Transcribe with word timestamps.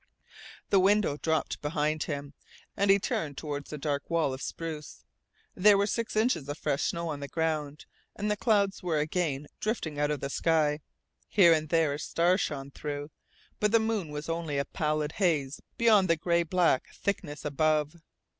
The 0.71 0.79
window 0.79 1.15
dropped 1.15 1.61
behind 1.61 2.01
him, 2.05 2.33
and 2.75 2.89
he 2.89 2.97
turned 2.97 3.37
toward 3.37 3.65
the 3.67 3.77
dark 3.77 4.09
wall 4.09 4.33
of 4.33 4.41
spruce. 4.41 5.03
There 5.53 5.77
were 5.77 5.85
six 5.85 6.15
inches 6.15 6.49
of 6.49 6.57
fresh 6.57 6.81
snow 6.85 7.09
on 7.09 7.19
the 7.19 7.27
ground, 7.27 7.85
and 8.15 8.31
the 8.31 8.35
clouds 8.35 8.81
were 8.81 8.97
again 8.97 9.45
drifting 9.59 9.99
out 9.99 10.09
of 10.09 10.19
the 10.19 10.31
sky. 10.31 10.79
Here 11.27 11.53
and 11.53 11.69
there 11.69 11.93
a 11.93 11.99
star 11.99 12.39
shone 12.39 12.71
through, 12.71 13.11
but 13.59 13.71
the 13.71 13.79
moon 13.79 14.09
was 14.09 14.27
only 14.27 14.57
a 14.57 14.65
pallid 14.65 15.11
haze 15.11 15.61
beyond 15.77 16.09
the 16.09 16.17
gray 16.17 16.41
black 16.41 16.87
thickness 16.95 17.45
above. 17.45 18.01